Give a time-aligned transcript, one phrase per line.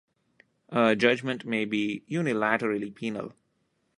[0.69, 3.33] A judgment may be unilaterally penal.